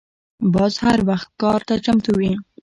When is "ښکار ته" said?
1.33-1.75